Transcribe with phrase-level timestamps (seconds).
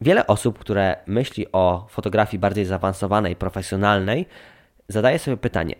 [0.00, 4.26] Wiele osób, które myśli o fotografii bardziej zaawansowanej, profesjonalnej,
[4.88, 5.74] zadaje sobie pytanie,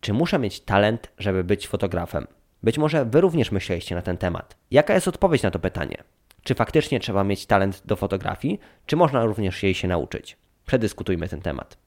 [0.00, 2.26] czy muszę mieć talent, żeby być fotografem?
[2.62, 4.56] Być może Wy również myśleliście na ten temat.
[4.70, 5.96] Jaka jest odpowiedź na to pytanie?
[6.42, 10.36] Czy faktycznie trzeba mieć talent do fotografii, czy można również jej się nauczyć?
[10.66, 11.78] Przedyskutujmy ten temat.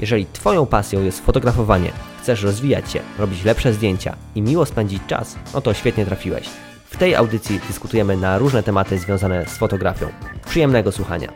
[0.00, 1.92] Jeżeli Twoją pasją jest fotografowanie,
[2.28, 6.48] chcesz rozwijać się, robić lepsze zdjęcia i miło spędzić czas, no to świetnie trafiłeś.
[6.84, 10.08] W tej audycji dyskutujemy na różne tematy związane z fotografią.
[10.46, 11.32] Przyjemnego słuchania.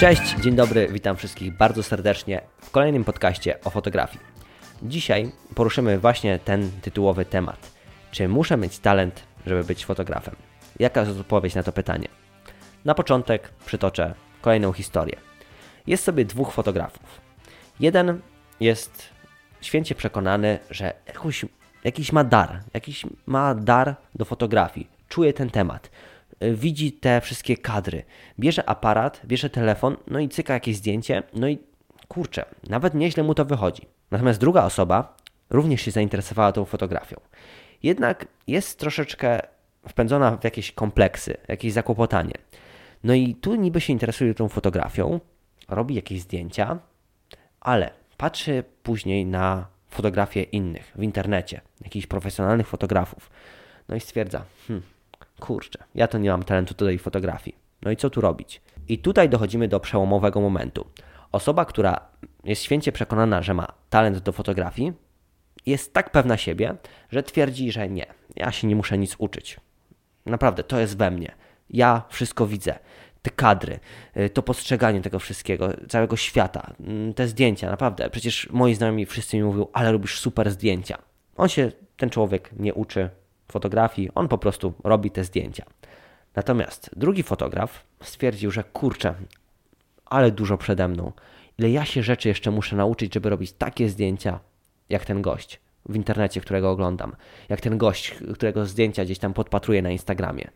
[0.00, 4.20] Cześć, dzień dobry, witam wszystkich bardzo serdecznie w kolejnym podcaście o fotografii.
[4.82, 7.72] Dzisiaj poruszymy właśnie ten tytułowy temat.
[8.10, 10.36] Czy muszę mieć talent, żeby być fotografem?
[10.78, 12.08] Jaka jest odpowiedź na to pytanie?
[12.84, 15.16] Na początek przytoczę kolejną historię.
[15.86, 17.20] Jest sobie dwóch fotografów.
[17.80, 18.20] Jeden
[18.60, 19.08] jest
[19.60, 21.44] święcie przekonany, że jakiś,
[21.84, 25.90] jakiś ma dar, jakiś ma dar do fotografii, czuje ten temat,
[26.40, 28.02] widzi te wszystkie kadry,
[28.38, 31.58] bierze aparat, bierze telefon, no i cyka jakieś zdjęcie, no i
[32.08, 33.82] kurczę, nawet nieźle mu to wychodzi.
[34.10, 35.16] Natomiast druga osoba
[35.50, 37.16] również się zainteresowała tą fotografią.
[37.82, 39.40] Jednak jest troszeczkę
[39.88, 42.34] wpędzona w jakieś kompleksy, jakieś zakłopotanie.
[43.04, 45.20] No i tu niby się interesuje tą fotografią,
[45.68, 46.78] robi jakieś zdjęcia,
[47.60, 53.30] ale patrzy później na fotografie innych w internecie, jakichś profesjonalnych fotografów.
[53.88, 54.82] No i stwierdza, hmm,
[55.40, 57.56] kurczę, ja to nie mam talentu do tej fotografii.
[57.82, 58.60] No i co tu robić?
[58.88, 60.86] I tutaj dochodzimy do przełomowego momentu.
[61.32, 62.00] Osoba, która
[62.44, 64.92] jest święcie przekonana, że ma talent do fotografii,
[65.66, 66.76] jest tak pewna siebie,
[67.10, 69.60] że twierdzi, że nie, ja się nie muszę nic uczyć.
[70.26, 71.34] Naprawdę, to jest we mnie.
[71.74, 72.78] Ja wszystko widzę.
[73.22, 73.80] Te kadry,
[74.16, 78.10] y, to postrzeganie tego wszystkiego, całego świata, mm, te zdjęcia, naprawdę.
[78.10, 80.98] Przecież moi znajomi wszyscy mi mówią, ale robisz super zdjęcia.
[81.36, 83.10] On się, ten człowiek nie uczy
[83.52, 85.64] fotografii, on po prostu robi te zdjęcia.
[86.34, 89.14] Natomiast drugi fotograf stwierdził, że kurczę,
[90.06, 91.12] ale dużo przede mną.
[91.58, 94.40] Ile ja się rzeczy jeszcze muszę nauczyć, żeby robić takie zdjęcia,
[94.88, 97.16] jak ten gość w internecie, którego oglądam,
[97.48, 100.50] jak ten gość, którego zdjęcia gdzieś tam podpatruję na Instagramie.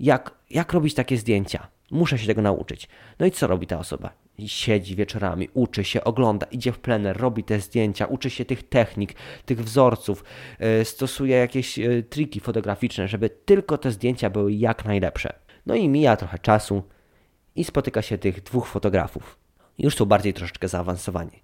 [0.00, 1.68] Jak, jak robić takie zdjęcia?
[1.90, 2.88] Muszę się tego nauczyć.
[3.18, 4.12] No i co robi ta osoba?
[4.46, 9.14] Siedzi wieczorami, uczy się, ogląda, idzie w plener, robi te zdjęcia, uczy się tych technik,
[9.44, 10.24] tych wzorców,
[10.60, 15.32] yy, stosuje jakieś yy, triki fotograficzne, żeby tylko te zdjęcia były jak najlepsze.
[15.66, 16.82] No i mija trochę czasu
[17.56, 19.38] i spotyka się tych dwóch fotografów.
[19.78, 21.42] Już są bardziej troszeczkę zaawansowani.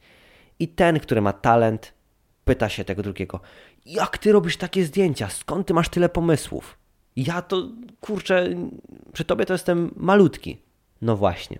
[0.58, 1.94] I ten, który ma talent,
[2.44, 3.40] pyta się tego drugiego:
[3.86, 5.28] Jak ty robisz takie zdjęcia?
[5.28, 6.79] Skąd ty masz tyle pomysłów?
[7.16, 7.68] Ja to,
[8.00, 8.48] kurczę,
[9.12, 10.58] przy tobie to jestem malutki.
[11.02, 11.58] No właśnie.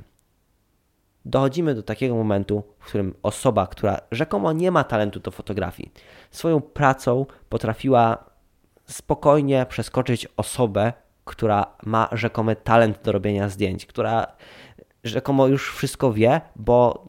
[1.25, 5.93] Dochodzimy do takiego momentu, w którym osoba, która rzekomo nie ma talentu do fotografii,
[6.31, 8.31] swoją pracą potrafiła
[8.87, 10.93] spokojnie przeskoczyć osobę,
[11.25, 14.27] która ma rzekomy talent do robienia zdjęć, która
[15.05, 17.06] rzekomo już wszystko wie, bo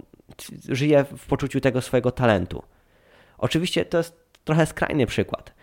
[0.69, 2.63] żyje w poczuciu tego swojego talentu.
[3.38, 5.53] Oczywiście to jest trochę skrajny przykład.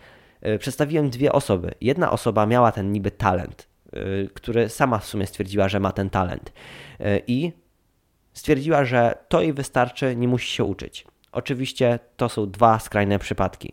[0.41, 1.75] E, przedstawiłem dwie osoby.
[1.81, 4.01] Jedna osoba miała ten niby talent, e,
[4.35, 6.53] który sama w sumie stwierdziła, że ma ten talent
[7.01, 7.53] e, i
[8.33, 11.07] stwierdziła, że to jej wystarczy, nie musi się uczyć.
[11.33, 13.73] Oczywiście to są dwa skrajne przypadki,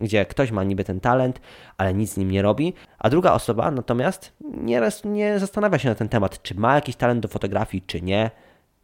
[0.00, 1.40] gdzie ktoś ma niby ten talent,
[1.76, 5.94] ale nic z nim nie robi, a druga osoba natomiast nieraz nie zastanawia się na
[5.94, 8.30] ten temat, czy ma jakiś talent do fotografii, czy nie.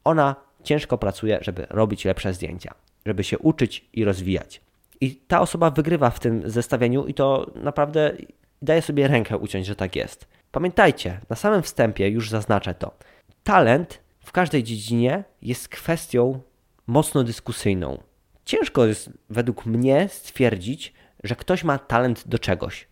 [0.04, 2.74] Ona ciężko pracuje, żeby robić lepsze zdjęcia
[3.06, 4.60] żeby się uczyć i rozwijać.
[5.04, 8.12] I ta osoba wygrywa w tym zestawieniu i to naprawdę
[8.62, 10.28] daje sobie rękę uciąć, że tak jest.
[10.52, 12.94] Pamiętajcie, na samym wstępie już zaznaczę to.
[13.42, 16.40] Talent w każdej dziedzinie jest kwestią
[16.86, 18.02] mocno dyskusyjną.
[18.44, 20.94] Ciężko jest według mnie stwierdzić,
[21.24, 22.88] że ktoś ma talent do czegoś,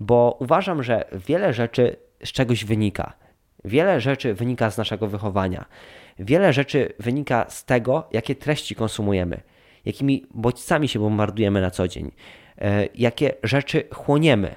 [0.00, 3.12] bo uważam, że wiele rzeczy z czegoś wynika.
[3.64, 5.64] Wiele rzeczy wynika z naszego wychowania.
[6.18, 9.40] Wiele rzeczy wynika z tego, jakie treści konsumujemy,
[9.86, 12.12] jakimi bodźcami się bombardujemy na co dzień,
[12.58, 14.54] e, jakie rzeczy chłoniemy.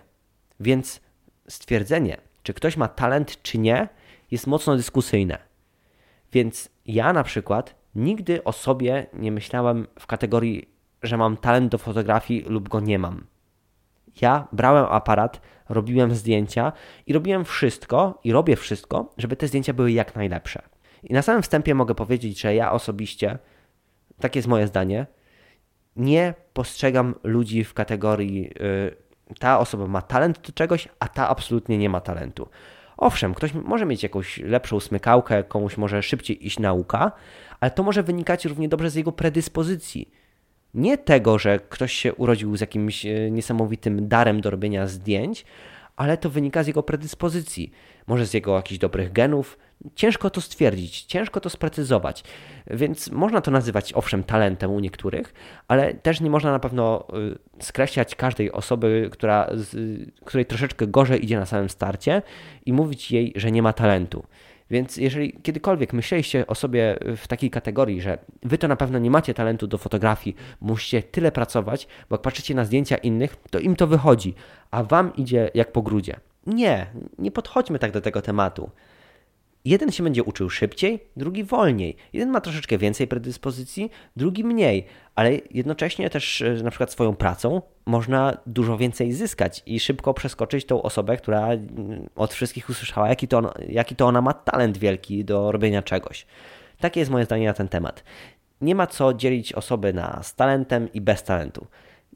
[0.59, 1.01] Więc
[1.47, 3.87] stwierdzenie, czy ktoś ma talent, czy nie,
[4.31, 5.37] jest mocno dyskusyjne.
[6.33, 10.69] Więc ja na przykład nigdy o sobie nie myślałem w kategorii,
[11.03, 13.25] że mam talent do fotografii lub go nie mam.
[14.21, 16.71] Ja brałem aparat, robiłem zdjęcia
[17.07, 20.61] i robiłem wszystko i robię wszystko, żeby te zdjęcia były jak najlepsze.
[21.03, 23.37] I na samym wstępie mogę powiedzieć, że ja osobiście,
[24.19, 25.05] takie jest moje zdanie,
[25.95, 28.49] nie postrzegam ludzi w kategorii
[29.31, 32.49] y, ta osoba ma talent do czegoś, a ta absolutnie nie ma talentu.
[32.97, 37.11] Owszem, ktoś może mieć jakąś lepszą smykałkę, komuś może szybciej iść nauka,
[37.59, 40.11] ale to może wynikać równie dobrze z jego predyspozycji.
[40.73, 45.45] Nie tego, że ktoś się urodził z jakimś e, niesamowitym darem do robienia zdjęć,
[45.99, 47.71] ale to wynika z jego predyspozycji,
[48.07, 49.57] może z jego jakichś dobrych genów.
[49.95, 52.23] Ciężko to stwierdzić, ciężko to sprecyzować,
[52.67, 55.33] więc można to nazywać owszem talentem u niektórych,
[55.67, 57.07] ale też nie można na pewno
[57.59, 59.49] y, skreślać każdej osoby, która,
[60.25, 62.21] której troszeczkę gorzej idzie na samym starcie
[62.65, 64.23] i mówić jej, że nie ma talentu.
[64.69, 69.11] Więc jeżeli kiedykolwiek myśleliście o sobie w takiej kategorii, że wy to na pewno nie
[69.11, 73.75] macie talentu do fotografii, musicie tyle pracować, bo jak patrzycie na zdjęcia innych, to im
[73.75, 74.33] to wychodzi,
[74.71, 76.19] a wam idzie jak po grudzie.
[76.47, 76.85] Nie,
[77.19, 78.69] nie podchodźmy tak do tego tematu.
[79.65, 81.95] Jeden się będzie uczył szybciej, drugi wolniej.
[82.13, 84.85] Jeden ma troszeczkę więcej predyspozycji, drugi mniej,
[85.15, 90.65] ale jednocześnie też e, na przykład swoją pracą można dużo więcej zyskać i szybko przeskoczyć
[90.65, 95.25] tą osobę, która mm, od wszystkich usłyszała, jaki to, jaki to ona ma talent wielki
[95.25, 96.25] do robienia czegoś.
[96.79, 98.03] Takie jest moje zdanie na ten temat.
[98.61, 101.67] Nie ma co dzielić osoby na z talentem i bez talentu.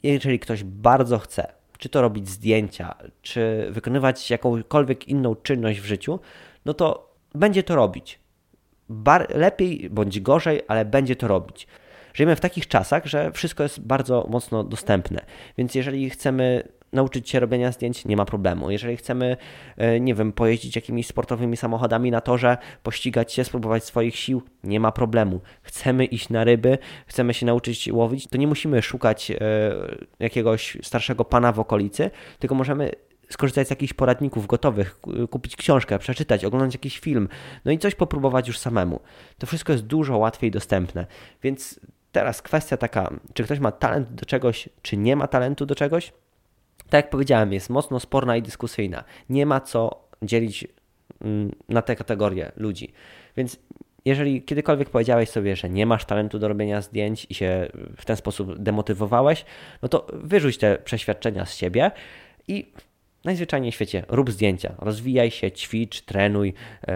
[0.02, 6.20] Jeżeli ktoś bardzo chce, czy to robić zdjęcia, czy wykonywać jakąkolwiek inną czynność w życiu,
[6.64, 8.18] no to będzie to robić.
[8.88, 11.66] Bar lepiej bądź gorzej, ale będzie to robić.
[12.14, 15.20] Żyjemy w takich czasach, że wszystko jest bardzo mocno dostępne.
[15.58, 18.70] Więc jeżeli chcemy nauczyć się robienia zdjęć, nie ma problemu.
[18.70, 19.36] Jeżeli chcemy,
[19.76, 24.80] e, nie wiem, pojeździć jakimiś sportowymi samochodami na torze, pościgać się, spróbować swoich sił, nie
[24.80, 25.40] ma problemu.
[25.62, 29.36] Chcemy iść na ryby, chcemy się nauczyć łowić, to nie musimy szukać e,
[30.18, 32.90] jakiegoś starszego pana w okolicy, tylko możemy
[33.30, 35.00] skorzystać z jakichś poradników gotowych,
[35.30, 37.28] kupić książkę, przeczytać, oglądać jakiś film,
[37.64, 39.00] no i coś popróbować już samemu.
[39.38, 41.06] To wszystko jest dużo łatwiej dostępne.
[41.42, 41.80] Więc
[42.12, 46.12] teraz kwestia taka, czy ktoś ma talent do czegoś, czy nie ma talentu do czegoś?
[46.78, 49.04] Tak jak powiedziałem, jest mocno sporna i dyskusyjna.
[49.28, 50.68] Nie ma co dzielić
[51.20, 52.92] mm, na te kategorie ludzi.
[53.36, 53.58] Więc
[54.04, 58.16] jeżeli kiedykolwiek powiedziałeś sobie, że nie masz talentu do robienia zdjęć i się w ten
[58.16, 59.44] sposób demotywowałeś,
[59.82, 61.90] no to wyrzuć te przeświadczenia z siebie
[62.48, 62.72] i
[63.24, 66.54] najzwyczajniej w świecie rób zdjęcia, rozwijaj się, ćwicz, trenuj
[66.88, 66.94] yy,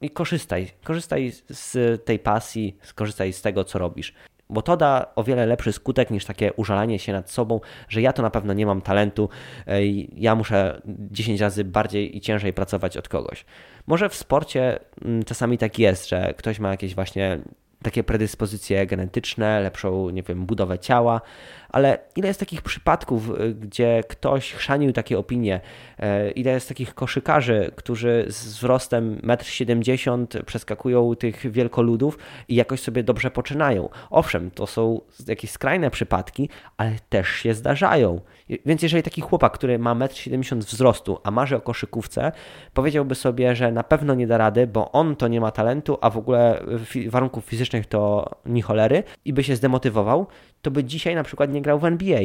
[0.00, 0.70] i korzystaj.
[0.84, 4.14] Korzystaj z tej pasji, skorzystaj z tego, co robisz.
[4.50, 8.12] Bo to da o wiele lepszy skutek niż takie użalanie się nad sobą, że ja
[8.12, 9.28] to na pewno nie mam talentu,
[9.66, 9.82] yy,
[10.16, 13.44] ja muszę 10 razy bardziej i ciężej pracować od kogoś.
[13.86, 17.40] Może w sporcie yy, czasami tak jest, że ktoś ma jakieś właśnie
[17.84, 21.20] takie predyspozycje genetyczne, lepszą, nie wiem, budowę ciała,
[21.74, 25.60] ale ile jest takich przypadków, y, gdzie ktoś chrzanił takie opinie,
[25.98, 32.80] e, ile jest takich koszykarzy, którzy z wzrostem 1,70 m przeskakują tych wielkoludów i jakoś
[32.80, 33.88] sobie dobrze poczynają.
[34.10, 38.20] Owszem, to są jakieś skrajne przypadki, ale też się zdarzają.
[38.66, 42.32] Więc jeżeli taki chłopak, który ma 1,70 m wzrostu, a marzy o koszykówce,
[42.74, 46.10] powiedziałby sobie, że na pewno nie da rady, bo on to nie ma talentu, a
[46.10, 46.62] w ogóle
[47.08, 50.26] warunków fizycznych to ni cholery i by się zdemotywował,
[50.62, 52.20] to by dzisiaj na przykład nie grał w NBA.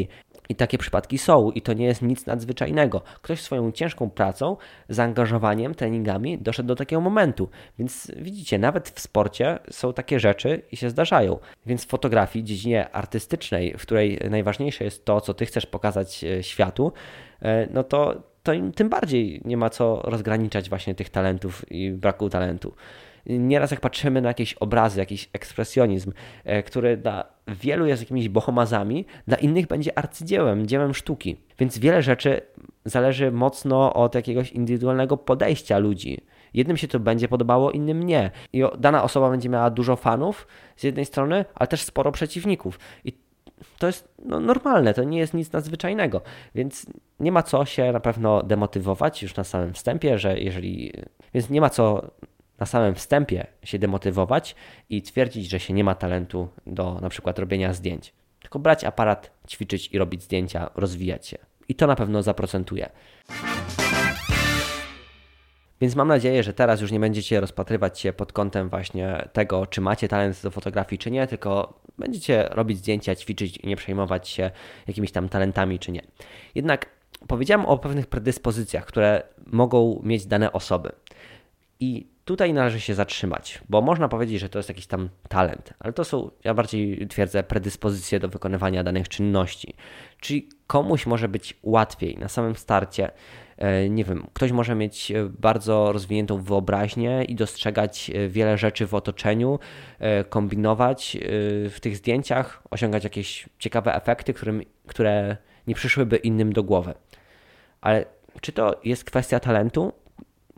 [0.49, 3.01] I takie przypadki są, i to nie jest nic nadzwyczajnego.
[3.21, 4.57] Ktoś swoją ciężką pracą,
[4.89, 7.49] zaangażowaniem, treningami doszedł do takiego momentu.
[7.79, 11.39] Więc widzicie, nawet w sporcie są takie rzeczy i się zdarzają.
[11.65, 16.43] Więc w fotografii, dziedzinie artystycznej, w której najważniejsze jest to, co ty chcesz pokazać e,
[16.43, 16.91] światu,
[17.41, 22.29] e, no to, to tym bardziej nie ma co rozgraniczać właśnie tych talentów i braku
[22.29, 22.73] talentu
[23.25, 26.11] nieraz jak patrzymy na jakieś obrazy, jakiś ekspresjonizm,
[26.43, 31.37] e, który dla wielu jest jakimiś bohomazami, dla innych będzie arcydziełem, dziełem sztuki.
[31.59, 32.41] Więc wiele rzeczy
[32.85, 36.21] zależy mocno od jakiegoś indywidualnego podejścia ludzi.
[36.53, 38.31] Jednym się to będzie podobało, innym nie.
[38.53, 42.79] I dana osoba będzie miała dużo fanów z jednej strony, ale też sporo przeciwników.
[43.05, 43.13] I
[43.79, 46.21] to jest no, normalne, to nie jest nic nadzwyczajnego,
[46.55, 46.85] więc
[47.19, 50.93] nie ma co się na pewno demotywować już na samym wstępie, że jeżeli.
[51.33, 52.11] Więc nie ma co
[52.59, 54.55] na samym wstępie się demotywować
[54.89, 58.13] i twierdzić, że się nie ma talentu do na przykład robienia zdjęć.
[58.41, 61.37] Tylko brać aparat, ćwiczyć i robić zdjęcia, rozwijać się.
[61.67, 62.89] I to na pewno zaprocentuje.
[65.81, 69.81] Więc mam nadzieję, że teraz już nie będziecie rozpatrywać się pod kątem właśnie tego, czy
[69.81, 74.51] macie talent do fotografii, czy nie, tylko będziecie robić zdjęcia, ćwiczyć i nie przejmować się
[74.87, 76.01] jakimiś tam talentami, czy nie.
[76.55, 76.85] Jednak
[77.27, 80.91] powiedziałem o pewnych predyspozycjach, które mogą mieć dane osoby.
[81.79, 85.93] I tutaj należy się zatrzymać, bo można powiedzieć, że to jest jakiś tam talent, ale
[85.93, 89.73] to są, ja bardziej twierdzę, predyspozycje do wykonywania danych czynności.
[90.19, 93.11] Czyli komuś może być łatwiej na samym starcie.
[93.57, 98.87] E, nie wiem, ktoś może mieć e, bardzo rozwiniętą wyobraźnię i dostrzegać e, wiele rzeczy
[98.87, 99.59] w otoczeniu,
[100.29, 101.17] kombinować
[101.69, 106.93] w tych zdjęciach, osiągać jakieś ciekawe efekty, którym, które nie przyszłyby innym do głowy.
[107.81, 108.05] Ale
[108.41, 109.93] czy to jest kwestia talentu?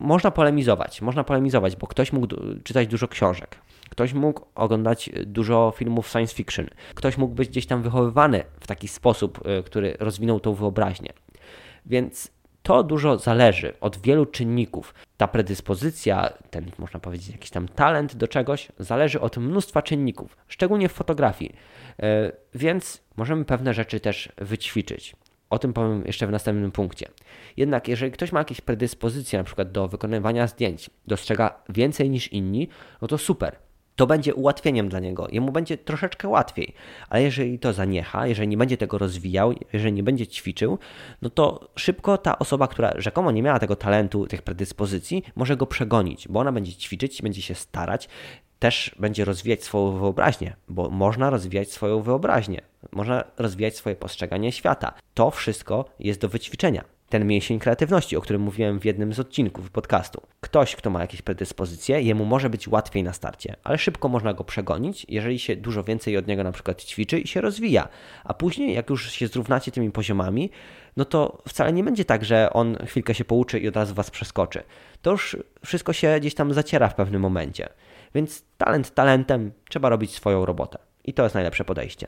[0.01, 2.27] Można polemizować, można polemizować, bo ktoś mógł
[2.63, 3.55] czytać dużo książek,
[3.89, 8.88] ktoś mógł oglądać dużo filmów science fiction, ktoś mógł być gdzieś tam wychowywany w taki
[8.88, 11.13] sposób, y, który rozwinął tą wyobraźnię.
[11.86, 12.31] Więc
[12.63, 14.93] to dużo zależy od wielu czynników.
[15.17, 20.89] Ta predyspozycja, ten można powiedzieć jakiś tam talent do czegoś, zależy od mnóstwa czynników, szczególnie
[20.89, 21.55] w fotografii.
[22.00, 22.03] Y,
[22.55, 25.15] więc możemy pewne rzeczy też wyćwiczyć.
[25.51, 27.08] O tym powiem jeszcze w następnym punkcie.
[27.58, 32.67] Jednak jeżeli ktoś ma jakieś predyspozycje, na przykład do wykonywania zdjęć, dostrzega więcej niż inni,
[33.01, 33.55] no to super.
[33.96, 36.74] To będzie ułatwieniem dla niego, jemu będzie troszeczkę łatwiej.
[37.10, 40.79] Ale jeżeli to zaniecha, jeżeli nie będzie tego rozwijał, jeżeli nie będzie ćwiczył,
[41.22, 45.65] no to szybko ta osoba, która rzekomo nie miała tego talentu, tych predyspozycji, może go
[45.67, 48.10] przegonić, bo ona będzie ćwiczyć, będzie się starać,
[48.62, 54.94] też będzie rozwijać swoją wyobraźnię, bo można rozwijać swoją wyobraźnię, można rozwijać swoje postrzeganie świata.
[55.13, 56.84] To wszystko jest do wyćwiczenia.
[57.12, 60.22] Ten mięsień kreatywności, o którym mówiłem w jednym z odcinków podcastu.
[60.41, 64.44] Ktoś, kto ma jakieś predyspozycje, jemu może być łatwiej na starcie, ale szybko można go
[64.44, 67.88] przegonić, jeżeli się dużo więcej od niego na przykład ćwiczy i się rozwija.
[68.24, 70.50] A później, jak już się zrównacie tymi poziomami,
[70.98, 74.12] no to wcale nie będzie tak, że on chwilkę się pouczy i od razu was
[74.12, 74.63] przeskoczy.
[75.01, 77.70] To już wszystko się gdzieś tam zaciera w pewnym momencie.
[78.15, 80.77] Więc talent talentem, trzeba robić swoją robotę.
[81.06, 82.08] I to jest najlepsze podejście.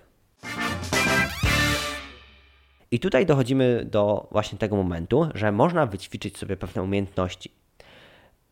[2.93, 7.51] I tutaj dochodzimy do właśnie tego momentu, że można wyćwiczyć sobie pewne umiejętności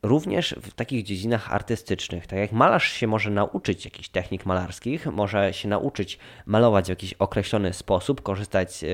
[0.04, 5.54] również w takich dziedzinach artystycznych, tak jak malarz się może nauczyć jakichś technik malarskich, może
[5.54, 8.88] się nauczyć malować w jakiś określony sposób, korzystać e,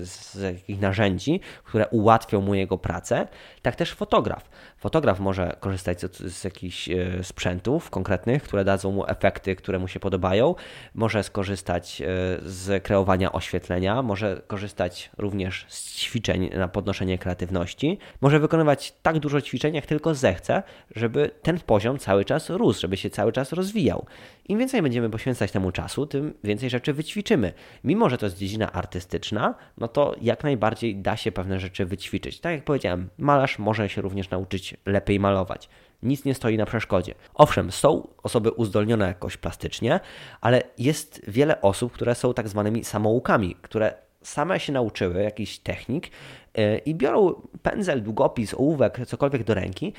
[0.00, 3.28] z jakichś narzędzi, które ułatwią mu jego pracę,
[3.62, 4.50] tak też fotograf.
[4.76, 9.88] Fotograf może korzystać z, z jakichś e, sprzętów konkretnych, które dadzą mu efekty, które mu
[9.88, 10.54] się podobają,
[10.94, 12.06] może skorzystać e,
[12.42, 19.40] z kreowania oświetlenia, może korzystać również z ćwiczeń na podnoszenie kreatywności, może wykonywać tak dużo
[19.40, 20.62] ćwiczeń, jak tylko zechce chcę,
[20.96, 24.06] żeby ten poziom cały czas rósł, żeby się cały czas rozwijał.
[24.48, 27.52] Im więcej będziemy poświęcać temu czasu, tym więcej rzeczy wyćwiczymy.
[27.84, 32.40] Mimo, że to jest dziedzina artystyczna, no to jak najbardziej da się pewne rzeczy wyćwiczyć.
[32.40, 35.68] Tak jak powiedziałem, malarz może się również nauczyć lepiej malować.
[36.02, 37.14] Nic nie stoi na przeszkodzie.
[37.34, 40.00] Owszem, są osoby uzdolnione jakoś plastycznie,
[40.40, 46.10] ale jest wiele osób, które są tak zwanymi samoukami, które same się nauczyły jakichś technik
[46.54, 49.92] yy, i biorą pędzel, długopis, ołówek, cokolwiek do ręki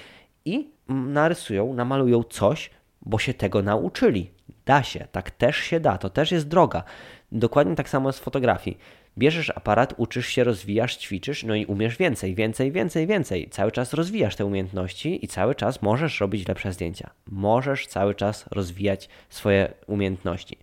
[0.45, 2.69] i narysują, namalują coś,
[3.01, 4.31] bo się tego nauczyli.
[4.65, 6.83] Da się, tak też się da, to też jest droga.
[7.31, 8.77] Dokładnie tak samo jest w fotografii.
[9.17, 13.49] Bierzesz aparat, uczysz się, rozwijasz, ćwiczysz, no i umiesz więcej, więcej, więcej, więcej.
[13.49, 17.09] Cały czas rozwijasz te umiejętności i cały czas możesz robić lepsze zdjęcia.
[17.27, 20.57] Możesz cały czas rozwijać swoje umiejętności.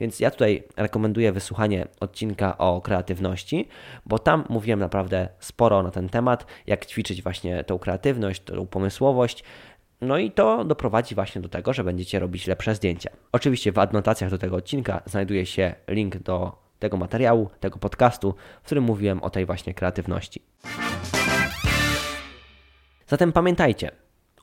[0.00, 3.68] Więc ja tutaj rekomenduję wysłuchanie odcinka o kreatywności,
[4.06, 9.44] bo tam mówiłem naprawdę sporo na ten temat, jak ćwiczyć właśnie tą kreatywność, tą pomysłowość.
[10.00, 13.10] No i to doprowadzi właśnie do tego, że będziecie robić lepsze zdjęcia.
[13.32, 18.66] Oczywiście w adnotacjach do tego odcinka znajduje się link do tego materiału, tego podcastu, w
[18.66, 20.42] którym mówiłem o tej właśnie kreatywności.
[23.06, 23.90] Zatem pamiętajcie,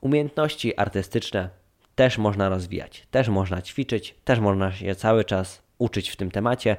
[0.00, 1.61] umiejętności artystyczne
[1.94, 6.76] też można rozwijać, też można ćwiczyć, też można się cały czas uczyć w tym temacie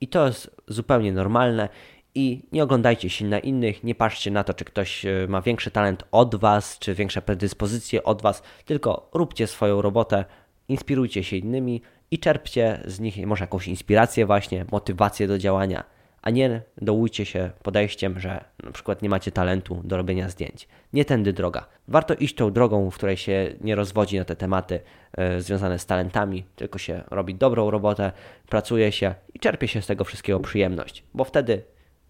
[0.00, 1.68] i to jest zupełnie normalne.
[2.14, 5.70] I nie oglądajcie się na innych, nie patrzcie na to, czy ktoś e, ma większy
[5.70, 10.24] talent od Was, czy większe predyspozycje od Was, tylko róbcie swoją robotę,
[10.68, 15.95] inspirujcie się innymi i czerpcie z nich może jakąś inspirację, właśnie motywację do działania
[16.26, 20.68] a nie dołujcie się podejściem, że na przykład nie macie talentu do robienia zdjęć.
[20.92, 21.66] Nie tędy droga.
[21.88, 24.80] Warto iść tą drogą, w której się nie rozwodzi na te tematy
[25.12, 28.12] e, związane z talentami, tylko się robi dobrą robotę,
[28.48, 31.62] pracuje się i czerpie się z tego wszystkiego przyjemność, bo wtedy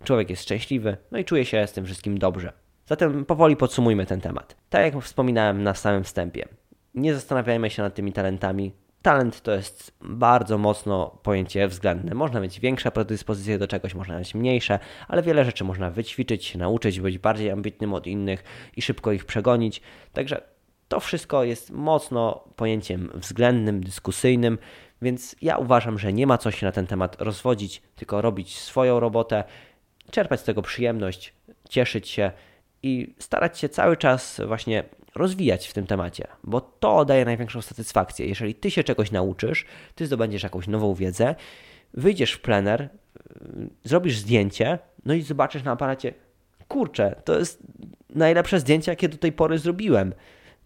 [0.04, 2.52] człowiek jest szczęśliwy, no i czuje się z tym wszystkim dobrze.
[2.86, 4.56] Zatem powoli podsumujmy ten temat.
[4.70, 6.48] Tak jak wspominałem na samym wstępie,
[6.94, 8.72] nie zastanawiajmy się nad tymi talentami,
[9.06, 12.14] Talent to jest bardzo mocno pojęcie względne.
[12.14, 17.00] Można mieć większe predyspozycje do czegoś, można mieć mniejsze, ale wiele rzeczy można wyćwiczyć, nauczyć,
[17.00, 18.44] być bardziej ambitnym od innych
[18.76, 19.80] i szybko ich przegonić.
[20.12, 20.42] Także
[20.88, 24.58] to wszystko jest mocno pojęciem względnym, dyskusyjnym,
[25.02, 29.00] więc ja uważam, że nie ma co się na ten temat rozwodzić, tylko robić swoją
[29.00, 29.44] robotę,
[30.10, 31.34] czerpać z tego przyjemność,
[31.68, 32.30] cieszyć się
[32.82, 34.84] i starać się cały czas właśnie
[35.16, 38.26] rozwijać w tym temacie, bo to daje największą satysfakcję.
[38.26, 41.34] Jeżeli ty się czegoś nauczysz, ty zdobędziesz jakąś nową wiedzę,
[41.94, 42.88] wyjdziesz w plener, y,
[43.84, 46.14] zrobisz zdjęcie, no i zobaczysz na aparacie,
[46.68, 47.62] kurczę, to jest
[48.10, 50.14] najlepsze zdjęcie, jakie do tej pory zrobiłem.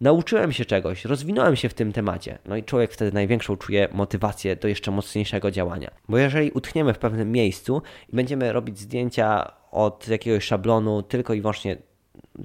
[0.00, 2.38] Nauczyłem się czegoś, rozwinąłem się w tym temacie.
[2.44, 5.90] No i człowiek wtedy największą czuje motywację do jeszcze mocniejszego działania.
[6.08, 11.40] Bo jeżeli utkniemy w pewnym miejscu i będziemy robić zdjęcia od jakiegoś szablonu tylko i
[11.40, 11.76] wyłącznie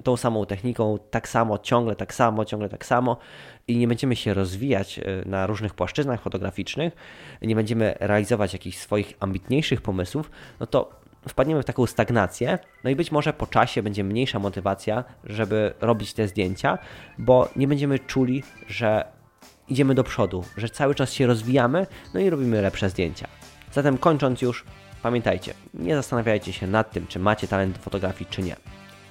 [0.04, 3.16] tą samą techniką, tak samo, ciągle tak samo, ciągle tak samo
[3.68, 6.96] i nie będziemy się rozwijać e, na różnych płaszczyznach fotograficznych,
[7.42, 10.90] nie będziemy realizować jakichś swoich ambitniejszych pomysłów, no to
[11.28, 16.14] wpadniemy w taką stagnację, no i być może po czasie będzie mniejsza motywacja, żeby robić
[16.14, 16.78] te zdjęcia,
[17.18, 19.04] bo nie będziemy czuli, że
[19.68, 23.28] idziemy do przodu, że cały czas się rozwijamy, no i robimy lepsze zdjęcia.
[23.72, 24.64] Zatem kończąc już,
[25.02, 28.56] pamiętajcie, nie zastanawiajcie się nad tym, czy macie talent do fotografii, czy nie.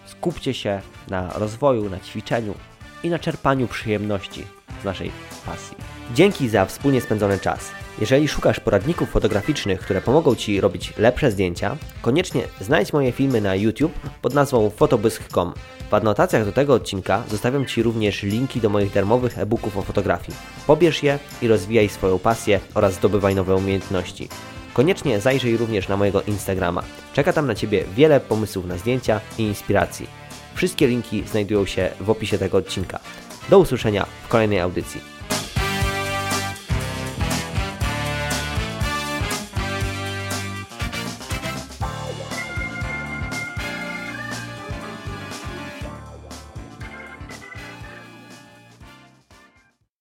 [0.06, 2.54] Skupcie się na rozwoju, na ćwiczeniu
[3.04, 4.44] i na czerpaniu przyjemności
[4.82, 5.12] z naszej
[5.46, 5.78] pasji.
[6.14, 7.72] Dzięki za wspólnie spędzony czas.
[8.00, 13.56] Jeżeli szukasz poradników fotograficznych, które pomogą Ci robić lepsze zdjęcia, koniecznie znajdź moje filmy na
[13.56, 15.54] YouTube pod nazwą fotobysk.com.
[15.90, 20.38] W adnotacjach do tego odcinka zostawiam Ci również linki do moich darmowych e-booków o fotografii.
[20.68, 24.30] Pobierz je i rozwijaj swoją pasję oraz zdobywaj nowe umiejętności.
[24.76, 26.84] Koniecznie zajrzyj również na mojego Instagrama.
[27.14, 30.08] Czeka tam na Ciebie wiele pomysłów na zdjęcia i inspiracji.
[30.56, 33.00] Wszystkie linki znajdują się w opisie tego odcinka.
[33.50, 35.15] Do usłyszenia w kolejnej audycji.